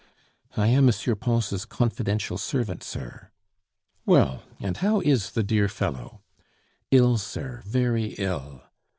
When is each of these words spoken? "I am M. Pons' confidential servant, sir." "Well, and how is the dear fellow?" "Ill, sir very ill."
"I 0.57 0.65
am 0.69 0.89
M. 0.89 1.15
Pons' 1.17 1.63
confidential 1.65 2.39
servant, 2.39 2.81
sir." 2.81 3.29
"Well, 4.03 4.41
and 4.59 4.77
how 4.77 4.99
is 4.99 5.33
the 5.33 5.43
dear 5.43 5.67
fellow?" 5.67 6.23
"Ill, 6.89 7.19
sir 7.19 7.61
very 7.67 8.15
ill." 8.17 8.63